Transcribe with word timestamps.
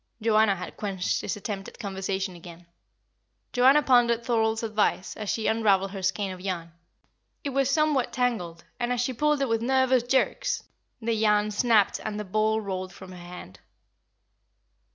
Joanna 0.19 0.55
had 0.55 0.77
quenched 0.77 1.21
his 1.21 1.37
attempt 1.37 1.67
at 1.67 1.77
conversation 1.77 2.35
again. 2.35 2.65
Joanna 3.53 3.83
pondered 3.83 4.25
Thorold's 4.25 4.63
advice 4.63 5.15
as 5.15 5.29
she 5.29 5.45
unravelled 5.45 5.91
her 5.91 6.01
skein 6.01 6.31
of 6.31 6.41
yarn; 6.41 6.71
it 7.43 7.51
was 7.51 7.69
somewhat 7.69 8.11
tangled, 8.11 8.63
and 8.79 8.91
as 8.91 8.99
she 8.99 9.13
pulled 9.13 9.43
it 9.43 9.47
with 9.47 9.61
nervous 9.61 10.01
jerks, 10.01 10.63
the 10.99 11.13
yarn 11.13 11.51
snapped 11.51 11.99
and 12.03 12.19
the 12.19 12.25
ball 12.25 12.59
rolled 12.61 12.91
from 12.91 13.11
her 13.11 13.17
hand. 13.19 13.59